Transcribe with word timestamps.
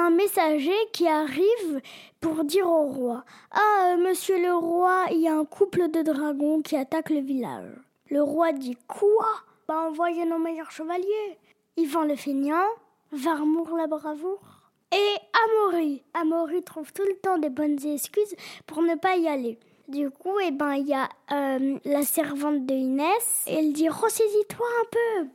un 0.00 0.10
messager 0.10 0.76
qui 0.92 1.06
arrive 1.06 1.80
pour 2.20 2.44
dire 2.44 2.66
au 2.66 2.84
roi 2.84 3.24
Ah, 3.50 3.92
euh, 3.92 3.96
monsieur 3.96 4.40
le 4.40 4.54
roi, 4.54 5.06
il 5.10 5.20
y 5.20 5.28
a 5.28 5.34
un 5.34 5.44
couple 5.44 5.90
de 5.90 6.02
dragons 6.02 6.62
qui 6.62 6.76
attaque 6.76 7.10
le 7.10 7.20
village. 7.20 7.70
Le 8.08 8.22
roi 8.22 8.52
dit 8.52 8.76
Quoi? 8.86 9.26
Bah, 9.68 9.86
envoyez 9.88 10.24
nos 10.24 10.38
meilleurs 10.38 10.70
chevaliers. 10.70 11.38
Yvan 11.76 12.04
le 12.04 12.16
feignant, 12.16 12.66
Varmour 13.12 13.76
la 13.76 13.86
bravoure 13.86 14.60
et 14.92 15.16
Amaury. 15.46 16.02
Amaury 16.14 16.62
trouve 16.62 16.92
tout 16.92 17.04
le 17.06 17.16
temps 17.16 17.38
des 17.38 17.50
bonnes 17.50 17.78
excuses 17.86 18.34
pour 18.66 18.82
ne 18.82 18.96
pas 18.96 19.16
y 19.16 19.28
aller. 19.28 19.58
Du 19.88 20.10
coup, 20.10 20.38
eh 20.44 20.50
ben, 20.50 20.74
il 20.74 20.88
y 20.88 20.94
a 20.94 21.08
euh, 21.32 21.78
la 21.84 22.02
servante 22.02 22.66
de 22.66 22.74
Inès. 22.74 23.44
Elle 23.46 23.72
dit 23.72 23.88
Ressaisis-toi 23.88 24.66
un 24.66 24.86
peu. 24.90 25.28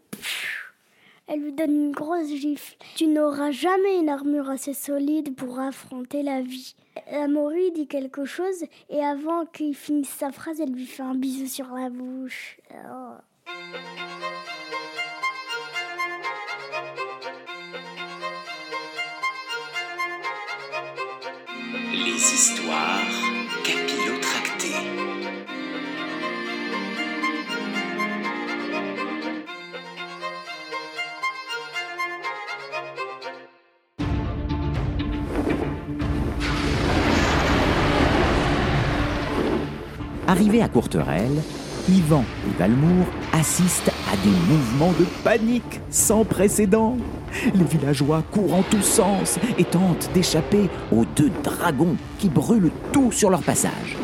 Elle 1.27 1.39
lui 1.39 1.53
donne 1.53 1.75
une 1.75 1.91
grosse 1.91 2.27
gifle. 2.27 2.75
Tu 2.95 3.07
n'auras 3.07 3.49
jamais 3.49 3.97
une 3.97 4.09
armure 4.09 4.49
assez 4.49 4.73
solide 4.73 5.35
pour 5.35 5.59
affronter 5.59 6.21
la 6.21 6.41
vie. 6.41 6.75
Amaury 7.11 7.71
dit 7.71 7.87
quelque 7.87 8.25
chose 8.25 8.63
et 8.89 9.03
avant 9.03 9.45
qu'il 9.45 9.75
finisse 9.75 10.09
sa 10.09 10.31
phrase, 10.31 10.61
elle 10.61 10.71
lui 10.71 10.85
fait 10.85 11.03
un 11.03 11.15
bisou 11.15 11.47
sur 11.47 11.67
la 11.73 11.89
bouche. 11.89 12.59
Les 21.91 22.13
histoires 22.13 23.24
Arrivé 40.35 40.61
à 40.61 40.67
Courterelle, 40.67 41.41
Yvan 41.87 42.25
et 42.45 42.59
Valmour 42.59 43.05
assistent 43.31 43.93
à 44.11 44.17
des 44.17 44.53
mouvements 44.53 44.91
de 44.99 45.05
panique 45.23 45.79
sans 45.89 46.25
précédent. 46.25 46.97
Les 47.53 47.63
villageois 47.63 48.21
courent 48.33 48.55
en 48.55 48.61
tous 48.63 48.81
sens 48.81 49.39
et 49.57 49.63
tentent 49.63 50.09
d'échapper 50.13 50.69
aux 50.91 51.05
deux 51.15 51.31
dragons 51.41 51.95
qui 52.19 52.27
brûlent 52.27 52.71
tout 52.91 53.13
sur 53.13 53.29
leur 53.29 53.43
passage. 53.43 53.95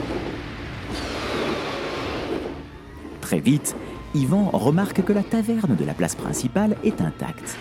Très 3.19 3.41
vite, 3.41 3.75
Yvan 4.15 4.51
remarque 4.53 5.03
que 5.03 5.11
la 5.11 5.23
taverne 5.23 5.75
de 5.75 5.83
la 5.83 5.93
place 5.93 6.15
principale 6.15 6.77
est 6.85 7.01
intacte. 7.01 7.57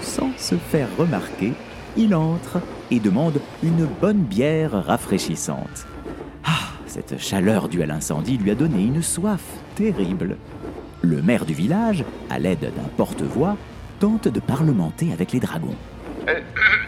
Sans 0.00 0.30
se 0.38 0.54
faire 0.54 0.88
remarquer, 0.96 1.54
il 1.96 2.14
entre 2.14 2.60
et 2.92 3.00
demande 3.00 3.40
une 3.64 3.88
bonne 4.00 4.22
bière 4.22 4.84
rafraîchissante. 4.86 5.88
Cette 6.96 7.20
chaleur 7.20 7.68
due 7.68 7.82
à 7.82 7.86
l'incendie 7.86 8.38
lui 8.38 8.50
a 8.50 8.54
donné 8.54 8.82
une 8.82 9.02
soif 9.02 9.42
terrible. 9.74 10.38
Le 11.02 11.20
maire 11.20 11.44
du 11.44 11.52
village, 11.52 12.02
à 12.30 12.38
l'aide 12.38 12.60
d'un 12.74 12.88
porte-voix, 12.96 13.58
tente 14.00 14.28
de 14.28 14.40
parlementer 14.40 15.12
avec 15.12 15.32
les 15.32 15.40
dragons. 15.40 15.74
Euh, 16.26 16.40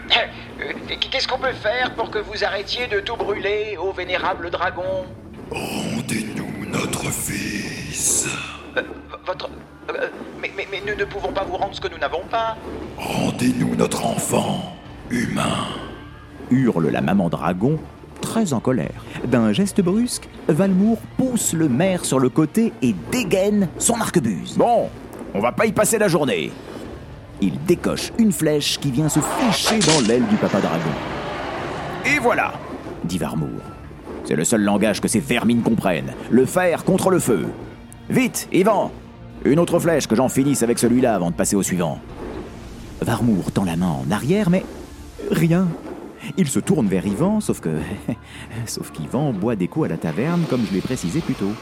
Qu'est-ce 1.11 1.27
qu'on 1.27 1.37
peut 1.37 1.53
faire 1.53 1.93
pour 1.93 2.09
que 2.09 2.17
vous 2.17 2.43
arrêtiez 2.43 2.87
de 2.87 3.01
tout 3.01 3.15
brûler, 3.17 3.77
ô 3.79 3.91
vénérable 3.91 4.49
dragon? 4.49 5.05
Rendez-nous 5.51 6.65
notre 6.71 7.11
fils. 7.11 8.27
Euh, 8.77 8.81
Votre... 9.27 9.47
euh, 9.91 10.07
mais, 10.41 10.49
mais, 10.57 10.67
mais 10.71 10.81
nous 10.87 10.97
ne 10.97 11.05
pouvons 11.05 11.31
pas 11.31 11.43
vous 11.43 11.55
rendre 11.57 11.75
ce 11.75 11.81
que 11.81 11.87
nous 11.87 11.99
n'avons 11.99 12.23
pas. 12.31 12.57
Rendez-nous 12.97 13.75
notre 13.75 14.07
enfant, 14.07 14.75
humain. 15.11 15.67
hurle 16.49 16.89
la 16.89 17.01
maman 17.01 17.29
dragon, 17.29 17.77
très 18.29 18.53
en 18.53 18.59
colère. 18.59 19.03
D'un 19.25 19.51
geste 19.53 19.81
brusque, 19.81 20.29
Valmour 20.47 20.99
pousse 21.17 21.53
le 21.53 21.67
maire 21.67 22.05
sur 22.05 22.19
le 22.19 22.29
côté 22.29 22.71
et 22.83 22.93
dégaine 23.11 23.69
son 23.79 23.95
arquebuse. 23.95 24.55
Bon, 24.55 24.87
on 25.33 25.39
va 25.39 25.51
pas 25.51 25.65
y 25.65 25.71
passer 25.71 25.97
la 25.97 26.07
journée. 26.07 26.51
Il 27.41 27.53
décoche 27.65 28.11
une 28.19 28.31
flèche 28.31 28.77
qui 28.79 28.91
vient 28.91 29.09
se 29.09 29.19
ficher 29.19 29.79
dans 29.79 30.07
l'aile 30.07 30.27
du 30.27 30.35
papa 30.35 30.59
dragon, 30.61 30.91
Et 32.05 32.19
voilà. 32.19 32.53
dit 33.03 33.17
Varmour. 33.17 33.61
C'est 34.25 34.35
le 34.35 34.43
seul 34.43 34.61
langage 34.61 35.01
que 35.01 35.07
ces 35.07 35.19
vermines 35.19 35.63
comprennent. 35.63 36.13
Le 36.29 36.45
fer 36.45 36.83
contre 36.83 37.09
le 37.09 37.17
feu. 37.17 37.47
Vite, 38.11 38.47
Yvan 38.51 38.91
Une 39.43 39.57
autre 39.57 39.79
flèche 39.79 40.05
que 40.05 40.15
j'en 40.15 40.29
finisse 40.29 40.61
avec 40.61 40.77
celui-là 40.77 41.15
avant 41.15 41.31
de 41.31 41.35
passer 41.35 41.55
au 41.55 41.63
suivant. 41.63 41.97
Varmour 43.01 43.51
tend 43.51 43.63
la 43.63 43.75
main 43.75 43.95
en 44.07 44.11
arrière, 44.11 44.51
mais 44.51 44.63
rien. 45.31 45.67
Il 46.37 46.47
se 46.47 46.59
tourne 46.59 46.87
vers 46.87 47.05
Yvan, 47.05 47.39
sauf 47.39 47.59
que. 47.59 47.69
sauf 48.65 48.91
qu'Yvan 48.91 49.33
boit 49.33 49.55
des 49.55 49.67
coups 49.67 49.85
à 49.85 49.89
la 49.89 49.97
taverne, 49.97 50.43
comme 50.49 50.65
je 50.65 50.73
l'ai 50.73 50.81
précisé 50.81 51.19
plus 51.19 51.35
tôt. 51.35 51.53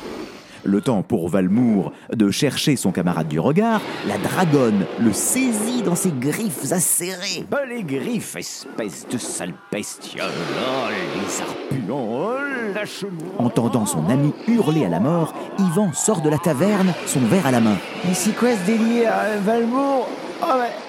Le 0.64 0.82
temps 0.82 1.02
pour 1.02 1.30
Valmour 1.30 1.94
de 2.14 2.30
chercher 2.30 2.76
son 2.76 2.92
camarade 2.92 3.28
du 3.28 3.40
regard, 3.40 3.80
la 4.06 4.18
dragonne 4.18 4.86
le 5.00 5.14
saisit 5.14 5.82
dans 5.82 5.96
ses 5.96 6.12
griffes 6.12 6.72
acérées. 6.72 7.46
Bah 7.50 7.66
les 7.66 7.84
griffes, 7.84 8.36
espèce 8.36 9.08
de 9.10 9.18
sale 9.18 9.54
bestiole. 9.72 10.26
Oh, 10.28 10.90
les 11.16 11.42
arpuants. 11.42 12.10
Oh, 12.12 12.74
lâche-moi. 12.74 13.36
Entendant 13.38 13.86
son 13.86 14.10
ami 14.10 14.34
hurler 14.48 14.86
à 14.86 14.90
la 14.90 15.00
mort, 15.00 15.34
Yvan 15.60 15.94
sort 15.94 16.22
de 16.22 16.30
la 16.30 16.38
taverne, 16.38 16.94
son 17.06 17.22
verre 17.22 17.46
à 17.46 17.52
la 17.52 17.62
main. 17.62 17.78
Mais 18.06 18.14
c'est 18.14 18.36
quoi 18.36 18.50
ce 18.52 18.66
délire, 18.66 19.14
Valmour? 19.46 20.08
Oh, 20.42 20.46
mais... 20.60 20.87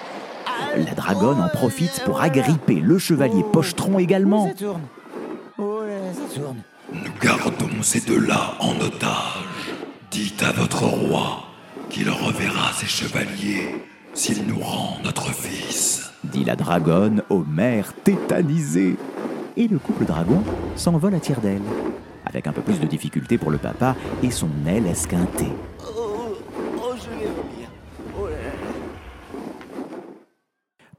La 0.85 0.95
dragonne 0.95 1.41
en 1.41 1.49
profite 1.49 2.03
pour 2.05 2.21
agripper 2.21 2.77
le 2.77 2.99
chevalier 2.99 3.45
Pochetron 3.53 3.99
également. 3.99 4.53
tourne. 4.55 4.83
Oh 5.59 5.81
là, 5.83 6.13
ça 6.15 6.41
tourne. 6.41 6.59
Nous 6.93 7.13
gardons 7.21 7.83
ces 7.83 8.01
deux-là 8.01 8.55
en 8.61 8.73
otage. 8.81 9.75
Dites 10.11 10.43
à 10.43 10.53
votre 10.53 10.85
roi 10.85 11.45
qu'il 11.91 12.09
reverra 12.09 12.73
ses 12.73 12.87
chevaliers 12.87 13.85
s'il 14.15 14.47
nous 14.47 14.59
rend 14.61 14.99
notre 15.05 15.33
fils. 15.33 16.11
dit 16.25 16.45
la 16.45 16.57
dragonne 16.57 17.23
au 17.29 17.45
maire 17.45 17.93
tétanisé. 18.05 18.97
Et 19.57 19.69
le 19.69 19.79
couple 19.79 20.05
dragon 20.05 20.43
s'envole 20.77 21.15
à 21.15 21.21
tire 21.21 21.41
d'aile, 21.41 21.63
avec 22.25 22.47
un 22.47 22.53
peu 22.53 22.63
plus 22.63 22.79
de 22.79 22.87
difficulté 22.87 23.39
pour 23.39 23.51
le 23.51 23.59
papa 23.59 23.97
et 24.23 24.31
son 24.31 24.49
aile 24.67 24.87
esquintée. 24.87 25.53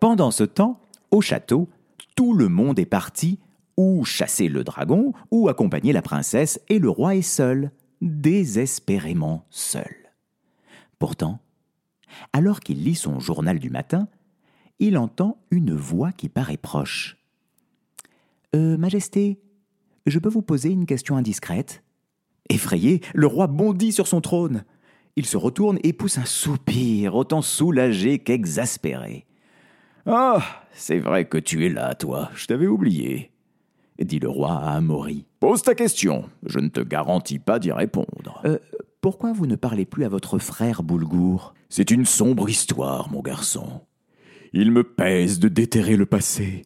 Pendant 0.09 0.31
ce 0.31 0.44
temps, 0.44 0.80
au 1.12 1.22
château, 1.22 1.70
tout 2.16 2.34
le 2.34 2.50
monde 2.50 2.80
est 2.80 2.88
parti 2.88 3.38
ou 3.78 4.03
chasser 4.06 4.50
le 4.50 4.64
dragon 4.64 5.14
ou 5.30 5.50
accompagner 5.50 5.94
la 5.94 6.02
princesse 6.02 6.59
et 6.68 6.80
le 6.80 6.90
roi 6.90 7.16
est 7.16 7.22
seul, 7.22 7.70
désespérément 8.02 9.46
seul. 9.52 9.96
Pourtant, 10.97 11.42
alors 12.34 12.62
qu'il 12.62 12.84
lit 12.84 12.96
son 12.96 13.20
journal 13.20 13.59
du 13.59 13.70
matin, 13.70 14.08
il 14.80 14.97
entend 14.97 15.38
une 15.52 15.75
voix 15.75 16.12
qui 16.12 16.28
paraît 16.28 16.58
proche. 16.58 17.16
Euh, 18.56 18.80
Majesté, 18.80 19.40
je 20.08 20.18
peux 20.18 20.30
vous 20.30 20.41
poser 20.41 20.72
une 20.72 20.88
question 20.88 21.18
indiscrète 21.18 21.84
Effrayé, 22.50 23.02
le 23.14 23.28
roi 23.28 23.46
bondit 23.46 23.91
sur 23.91 24.08
son 24.08 24.22
trône. 24.22 24.66
Il 25.16 25.28
se 25.28 25.38
retourne 25.38 25.78
et 25.84 25.94
pousse 25.94 26.18
un 26.18 26.26
soupir, 26.26 27.14
autant 27.14 27.44
soulagé 27.44 28.18
qu'exaspéré. 28.18 29.28
Ah, 30.05 30.41
c'est 30.71 30.99
vrai 30.99 31.25
que 31.25 31.37
tu 31.37 31.65
es 31.65 31.69
là, 31.69 31.95
toi. 31.95 32.29
Je 32.35 32.47
t'avais 32.47 32.67
oublié. 32.67 33.31
dit 33.99 34.19
le 34.19 34.29
roi 34.29 34.51
à 34.51 34.75
Amaury. 34.75 35.25
Pose 35.39 35.61
ta 35.61 35.75
question. 35.75 36.29
Je 36.45 36.59
ne 36.59 36.69
te 36.69 36.79
garantis 36.81 37.39
pas 37.39 37.59
d'y 37.59 37.71
répondre. 37.71 38.41
Euh, 38.45 38.57
pourquoi 39.01 39.31
vous 39.33 39.45
ne 39.45 39.55
parlez 39.55 39.85
plus 39.85 40.05
à 40.05 40.09
votre 40.09 40.39
frère 40.39 40.83
Boulgour? 40.83 41.53
C'est 41.69 41.91
une 41.91 42.05
sombre 42.05 42.49
histoire, 42.49 43.09
mon 43.11 43.21
garçon. 43.21 43.81
Il 44.51 44.71
me 44.71 44.83
pèse 44.83 45.39
de 45.39 45.47
déterrer 45.47 45.95
le 45.95 46.05
passé, 46.05 46.63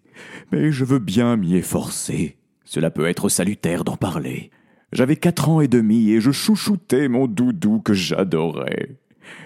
mais 0.51 0.71
je 0.71 0.85
veux 0.85 0.99
bien 0.99 1.35
m'y 1.35 1.55
efforcer. 1.55 2.37
Cela 2.63 2.91
peut 2.91 3.07
être 3.07 3.29
salutaire 3.29 3.83
d'en 3.83 3.97
parler. 3.97 4.51
J'avais 4.93 5.17
quatre 5.17 5.49
ans 5.49 5.59
et 5.59 5.67
demi 5.67 6.11
et 6.11 6.21
je 6.21 6.31
chouchoutais 6.31 7.07
mon 7.07 7.27
doudou 7.27 7.81
que 7.81 7.93
j'adorais. 7.93 8.95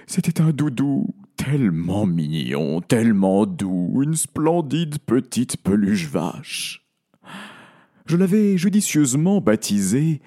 C'était 0.06 0.42
un 0.42 0.52
doudou 0.52 1.08
tellement 1.38 2.06
mignon, 2.06 2.82
tellement 2.82 3.46
doux, 3.46 4.02
une 4.04 4.16
splendide 4.16 4.98
petite 5.00 5.58
peluche 5.58 6.10
vache. 6.10 6.86
Je 8.06 8.18
l'avais 8.18 8.58
judicieusement 8.58 9.40
baptisé 9.40 10.22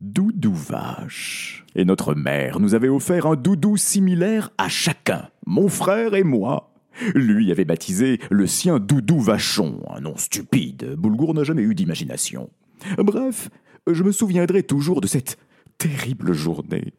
Doudou 0.00 0.54
Vache. 0.54 1.64
Et 1.74 1.84
notre 1.84 2.14
mère 2.14 2.60
nous 2.60 2.74
avait 2.74 2.88
offert 2.88 3.26
un 3.26 3.36
doudou 3.36 3.76
similaire 3.76 4.50
à 4.58 4.68
chacun, 4.68 5.28
mon 5.46 5.68
frère 5.68 6.14
et 6.14 6.24
moi. 6.24 6.72
Lui 7.14 7.50
avait 7.50 7.64
baptisé 7.64 8.20
le 8.30 8.46
sien 8.46 8.78
Doudou 8.78 9.20
Vachon, 9.20 9.80
un 9.90 10.00
nom 10.00 10.16
stupide. 10.16 10.94
Boulgour 10.96 11.34
n'a 11.34 11.44
jamais 11.44 11.62
eu 11.62 11.74
d'imagination. 11.74 12.50
Bref, 12.98 13.50
je 13.90 14.02
me 14.02 14.12
souviendrai 14.12 14.62
toujours 14.62 15.00
de 15.00 15.06
cette 15.06 15.38
terrible 15.78 16.32
journée, 16.32 16.92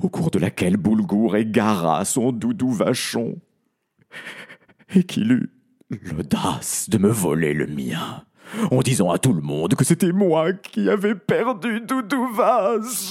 au 0.00 0.08
cours 0.08 0.30
de 0.30 0.38
laquelle 0.38 0.76
Boulgour 0.76 1.36
égara 1.36 2.04
son 2.04 2.32
Doudou 2.32 2.70
Vachon, 2.70 3.36
et 4.94 5.04
qu'il 5.04 5.32
eut 5.32 5.50
L'audace 5.90 6.88
de 6.88 6.98
me 6.98 7.08
voler 7.08 7.52
le 7.52 7.66
mien, 7.66 8.24
en 8.70 8.78
disant 8.78 9.10
à 9.10 9.18
tout 9.18 9.32
le 9.32 9.40
monde 9.40 9.74
que 9.74 9.84
c'était 9.84 10.12
moi 10.12 10.52
qui 10.52 10.88
avais 10.88 11.16
perdu 11.16 11.80
Doudou 11.80 12.28
Vache. 12.32 13.10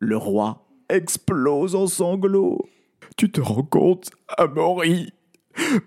Le 0.00 0.16
roi 0.16 0.66
explose 0.88 1.76
en 1.76 1.86
sanglots. 1.86 2.68
Tu 3.16 3.30
te 3.30 3.40
rends 3.40 3.62
compte, 3.62 4.10
Amaury? 4.36 5.12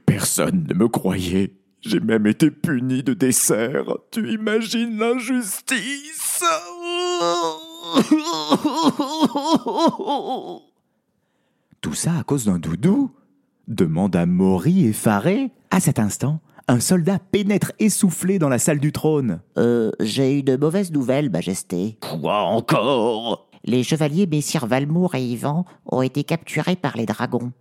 Personne 0.06 0.66
ne 0.70 0.74
me 0.74 0.88
croyait. 0.88 1.61
J'ai 1.82 2.00
même 2.00 2.28
été 2.28 2.52
puni 2.52 3.02
de 3.02 3.14
dessert. 3.14 3.98
Tu 4.12 4.32
imagines 4.34 4.98
l'injustice 5.00 6.44
Tout 11.82 11.94
ça 11.94 12.20
à 12.20 12.24
cause 12.24 12.46
d'un 12.46 12.60
doudou? 12.60 13.12
Demanda 13.68 14.26
Maury 14.28 14.86
effaré. 14.86 15.52
À 15.72 15.80
cet 15.80 15.98
instant, 15.98 16.40
un 16.68 16.80
soldat 16.80 17.18
pénètre 17.18 17.72
essoufflé 17.80 18.38
dans 18.38 18.50
la 18.50 18.60
salle 18.60 18.80
du 18.80 18.92
trône. 18.92 19.42
Euh, 19.58 19.92
j'ai 20.00 20.38
eu 20.38 20.44
de 20.44 20.56
mauvaises 20.58 20.92
nouvelles, 20.92 21.32
Majesté. 21.32 21.98
Quoi 22.00 22.42
encore? 22.44 23.50
Les 23.64 23.84
chevaliers 23.84 24.28
Messire 24.28 24.68
Valmour 24.68 25.16
et 25.16 25.24
Yvan 25.24 25.66
ont 25.86 26.02
été 26.02 26.24
capturés 26.24 26.76
par 26.76 26.96
les 26.96 27.06
dragons. 27.06 27.52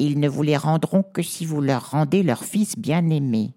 Ils 0.00 0.20
ne 0.20 0.28
vous 0.28 0.44
les 0.44 0.56
rendront 0.56 1.02
que 1.02 1.22
si 1.22 1.44
vous 1.44 1.60
leur 1.60 1.90
rendez 1.90 2.22
leur 2.22 2.44
fils 2.44 2.78
bien-aimé. 2.78 3.54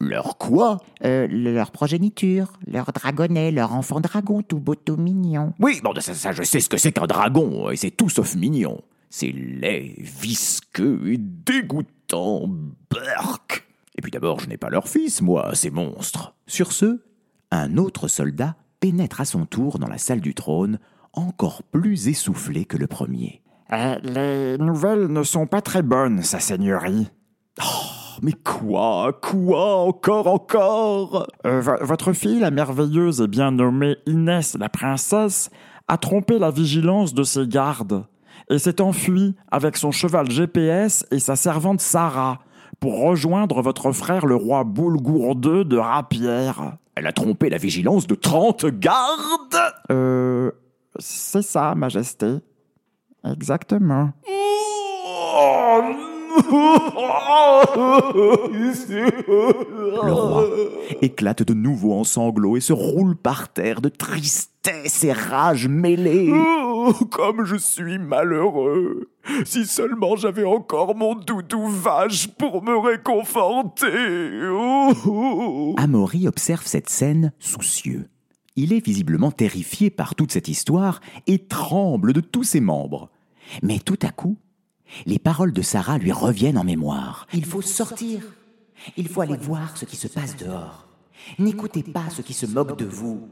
Leur 0.00 0.36
quoi? 0.36 0.78
Euh, 1.02 1.26
leur 1.30 1.70
progéniture, 1.70 2.52
leur 2.66 2.92
dragonnet, 2.92 3.50
leur 3.50 3.72
enfant 3.72 4.00
dragon 4.00 4.42
tout 4.42 4.58
beau, 4.58 4.74
tout 4.74 4.96
mignon. 4.96 5.54
Oui, 5.60 5.80
bon, 5.82 5.94
ça, 5.98 6.12
ça, 6.12 6.32
je 6.32 6.42
sais 6.42 6.60
ce 6.60 6.68
que 6.68 6.76
c'est 6.76 6.92
qu'un 6.92 7.06
dragon, 7.06 7.70
et 7.70 7.76
c'est 7.76 7.90
tout 7.90 8.10
sauf 8.10 8.34
mignon. 8.34 8.82
C'est 9.08 9.32
laid, 9.32 9.94
visqueux 9.98 11.00
et 11.12 11.16
dégoûtant. 11.16 12.50
Berk. 12.90 13.66
Et 13.96 14.02
puis 14.02 14.10
d'abord, 14.10 14.40
je 14.40 14.48
n'ai 14.48 14.58
pas 14.58 14.68
leur 14.68 14.88
fils, 14.88 15.22
moi, 15.22 15.54
ces 15.54 15.70
monstres. 15.70 16.34
Sur 16.46 16.72
ce, 16.72 17.00
un 17.50 17.78
autre 17.78 18.08
soldat 18.08 18.56
pénètre 18.80 19.22
à 19.22 19.24
son 19.24 19.46
tour 19.46 19.78
dans 19.78 19.88
la 19.88 19.98
salle 19.98 20.20
du 20.20 20.34
trône, 20.34 20.78
encore 21.14 21.62
plus 21.62 22.08
essoufflé 22.08 22.66
que 22.66 22.76
le 22.76 22.86
premier. 22.86 23.41
Euh, 23.72 23.96
les 24.02 24.58
nouvelles 24.58 25.06
ne 25.06 25.22
sont 25.22 25.46
pas 25.46 25.62
très 25.62 25.82
bonnes, 25.82 26.22
Sa 26.22 26.40
Seigneurie. 26.40 27.08
Mais 28.22 28.32
quoi 28.32 29.12
Quoi 29.22 29.76
Encore 29.86 30.26
encore? 30.26 31.26
Euh, 31.46 31.60
vo- 31.60 31.76
votre 31.84 32.12
fille, 32.12 32.40
la 32.40 32.50
merveilleuse 32.50 33.20
et 33.22 33.26
bien 33.28 33.50
nommée 33.50 33.96
Inès 34.06 34.56
la 34.58 34.68
princesse, 34.68 35.50
a 35.88 35.96
trompé 35.96 36.38
la 36.38 36.50
vigilance 36.50 37.14
de 37.14 37.22
ses 37.22 37.46
gardes 37.48 38.04
et 38.50 38.58
s'est 38.58 38.80
enfuie 38.80 39.34
avec 39.50 39.76
son 39.76 39.90
cheval 39.90 40.30
GPS 40.30 41.06
et 41.10 41.18
sa 41.18 41.36
servante 41.36 41.80
Sarah 41.80 42.40
pour 42.80 43.00
rejoindre 43.00 43.62
votre 43.62 43.92
frère 43.92 44.26
le 44.26 44.36
roi 44.36 44.64
Boulgour 44.64 45.34
II 45.42 45.64
de 45.64 45.76
Rapière. 45.78 46.76
Elle 46.94 47.06
a 47.06 47.12
trompé 47.12 47.48
la 47.48 47.56
vigilance 47.58 48.06
de 48.06 48.14
30 48.14 48.66
gardes? 48.66 49.56
Euh, 49.90 50.50
c'est 50.98 51.42
ça, 51.42 51.74
Majesté. 51.74 52.34
Exactement. 53.24 54.10
Le 60.04 60.12
roi 60.12 60.44
éclate 61.00 61.42
de 61.42 61.54
nouveau 61.54 61.94
en 61.94 62.04
sanglots 62.04 62.56
et 62.56 62.60
se 62.60 62.72
roule 62.72 63.16
par 63.16 63.48
terre 63.52 63.80
de 63.80 63.88
tristesse 63.88 65.04
et 65.04 65.12
rage 65.12 65.68
mêlée. 65.68 66.32
Oh, 66.34 66.92
comme 67.10 67.44
je 67.44 67.56
suis 67.56 67.98
malheureux 67.98 69.10
Si 69.44 69.66
seulement 69.66 70.16
j'avais 70.16 70.44
encore 70.44 70.94
mon 70.96 71.14
doudou 71.14 71.68
vache 71.68 72.28
pour 72.28 72.62
me 72.62 72.76
réconforter 72.76 74.48
Oh, 74.50 74.92
oh. 75.06 75.74
Amaury 75.78 76.26
observe 76.28 76.66
cette 76.66 76.90
scène 76.90 77.32
soucieux. 77.38 78.08
Il 78.56 78.72
est 78.72 78.84
visiblement 78.84 79.30
terrifié 79.30 79.90
par 79.90 80.14
toute 80.14 80.32
cette 80.32 80.48
histoire 80.48 81.00
et 81.26 81.38
tremble 81.38 82.12
de 82.12 82.20
tous 82.20 82.44
ses 82.44 82.60
membres. 82.60 83.10
Mais 83.62 83.78
tout 83.78 83.98
à 84.02 84.10
coup, 84.10 84.36
les 85.06 85.18
paroles 85.18 85.52
de 85.52 85.62
Sarah 85.62 85.98
lui 85.98 86.12
reviennent 86.12 86.58
en 86.58 86.64
mémoire. 86.64 87.26
Il 87.32 87.46
faut 87.46 87.62
sortir. 87.62 88.22
Il 88.96 89.08
faut 89.08 89.22
aller 89.22 89.36
voir 89.36 89.76
ce 89.76 89.84
qui 89.84 89.96
se 89.96 90.08
passe 90.08 90.36
dehors. 90.36 90.86
N'écoutez 91.38 91.82
pas 91.82 92.10
ceux 92.10 92.22
qui 92.22 92.34
se 92.34 92.46
moquent 92.46 92.78
de 92.78 92.84
vous. 92.84 93.28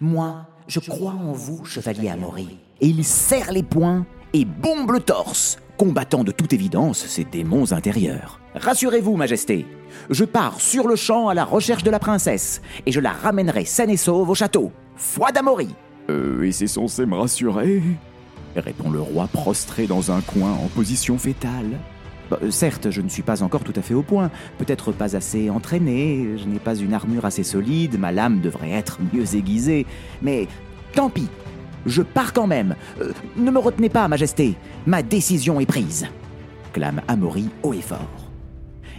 Moi, 0.00 0.46
je 0.68 0.78
crois 0.80 1.12
en 1.12 1.32
vous, 1.32 1.64
chevalier 1.64 2.08
Amaury. 2.08 2.58
Et 2.80 2.88
il 2.88 3.04
serre 3.04 3.52
les 3.52 3.62
poings 3.62 4.06
et 4.32 4.44
bombe 4.44 4.92
le 4.92 5.00
torse, 5.00 5.58
combattant 5.80 6.24
de 6.24 6.30
toute 6.30 6.52
évidence 6.52 7.06
ses 7.06 7.24
démons 7.24 7.72
intérieurs. 7.72 8.38
Rassurez-vous, 8.54 9.16
Majesté, 9.16 9.64
je 10.10 10.26
pars 10.26 10.60
sur 10.60 10.86
le 10.86 10.94
champ 10.94 11.28
à 11.28 11.32
la 11.32 11.46
recherche 11.46 11.84
de 11.84 11.90
la 11.90 11.98
princesse, 11.98 12.60
et 12.84 12.92
je 12.92 13.00
la 13.00 13.12
ramènerai 13.12 13.64
saine 13.64 13.88
et 13.88 13.96
sauve 13.96 14.28
au 14.28 14.34
château. 14.34 14.72
Foi 14.94 15.32
d'Amaury. 15.32 15.70
Euh, 16.10 16.42
et 16.42 16.52
c'est 16.52 16.66
censé 16.66 17.06
me 17.06 17.16
rassurer? 17.16 17.82
Répond 18.56 18.90
le 18.90 19.00
roi 19.00 19.26
prostré 19.32 19.86
dans 19.86 20.12
un 20.12 20.20
coin 20.20 20.52
en 20.52 20.66
position 20.66 21.16
fétale. 21.16 21.78
Bah, 22.30 22.38
certes, 22.50 22.90
je 22.90 23.00
ne 23.00 23.08
suis 23.08 23.22
pas 23.22 23.42
encore 23.42 23.64
tout 23.64 23.72
à 23.74 23.80
fait 23.80 23.94
au 23.94 24.02
point, 24.02 24.30
peut-être 24.58 24.92
pas 24.92 25.16
assez 25.16 25.48
entraîné, 25.48 26.36
je 26.36 26.44
n'ai 26.44 26.58
pas 26.58 26.76
une 26.76 26.92
armure 26.92 27.24
assez 27.24 27.42
solide, 27.42 27.98
ma 27.98 28.12
lame 28.12 28.42
devrait 28.42 28.72
être 28.72 28.98
mieux 29.14 29.34
aiguisée, 29.34 29.86
mais 30.20 30.46
tant 30.92 31.08
pis, 31.08 31.28
je 31.86 32.02
pars 32.02 32.32
quand 32.32 32.46
même. 32.46 32.76
Euh, 33.00 33.12
ne 33.36 33.50
me 33.50 33.58
retenez 33.58 33.88
pas, 33.88 34.08
Majesté, 34.08 34.54
ma 34.86 35.02
décision 35.02 35.60
est 35.60 35.66
prise, 35.66 36.06
clame 36.72 37.00
Amaury 37.08 37.48
haut 37.62 37.72
et 37.72 37.80
fort. 37.80 38.30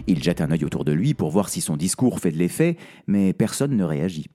Il 0.06 0.22
jette 0.22 0.40
un 0.40 0.50
œil 0.50 0.64
autour 0.64 0.84
de 0.84 0.92
lui 0.92 1.14
pour 1.14 1.30
voir 1.30 1.48
si 1.48 1.60
son 1.60 1.76
discours 1.76 2.18
fait 2.18 2.32
de 2.32 2.38
l'effet, 2.38 2.76
mais 3.06 3.32
personne 3.32 3.76
ne 3.76 3.84
réagit. 3.84 4.26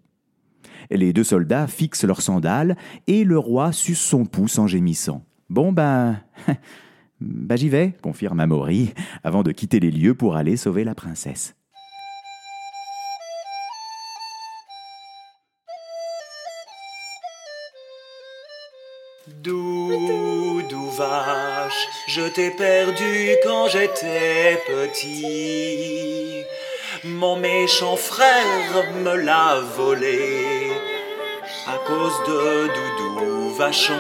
Les 0.89 1.11
deux 1.11 1.23
soldats 1.23 1.67
fixent 1.67 2.05
leurs 2.05 2.21
sandales 2.21 2.77
et 3.07 3.23
le 3.23 3.37
roi 3.37 3.71
suce 3.73 3.99
son 3.99 4.25
pouce 4.25 4.57
en 4.57 4.67
gémissant. 4.67 5.25
Bon 5.49 5.73
ben. 5.73 6.21
bah 7.21 7.57
j'y 7.57 7.67
vais, 7.67 7.93
confirme 8.01 8.39
Amaury, 8.39 8.93
avant 9.23 9.43
de 9.43 9.51
quitter 9.51 9.79
les 9.79 9.91
lieux 9.91 10.15
pour 10.15 10.35
aller 10.37 10.55
sauver 10.55 10.85
la 10.85 10.95
princesse. 10.95 11.56
Doudou 19.87 20.89
vache, 20.89 21.87
je 22.07 22.21
t'ai 22.21 22.51
perdu 22.51 23.35
quand 23.43 23.67
j'étais 23.69 24.61
petit. 24.67 26.43
Mon 27.03 27.37
méchant 27.37 27.95
frère 27.95 28.91
me 29.03 29.15
l'a 29.15 29.61
volé 29.77 30.71
à 31.67 31.77
cause 31.87 32.17
de 32.27 32.67
Doudou 32.75 33.53
vachon. 33.55 33.93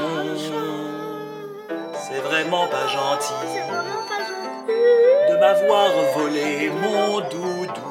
C'est 1.93 2.19
vraiment 2.19 2.67
pas 2.67 2.87
gentil 2.87 3.57
de 5.29 5.37
m'avoir 5.37 5.89
volé 6.15 6.69
mon 6.69 7.19
doudou. 7.19 7.87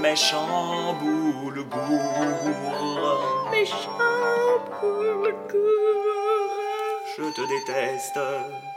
Méchant 0.00 0.69
Je 3.62 3.66
te 7.34 7.42
déteste. 7.46 8.18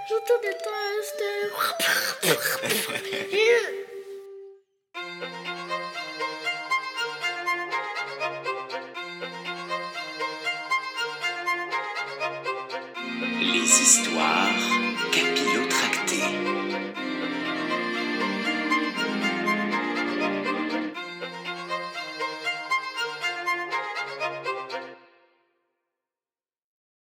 Je 0.10 0.16
te 0.28 0.36
déteste. 0.42 1.24
Les 13.40 13.82
histoires 13.82 14.64
capillotractées. 15.14 16.63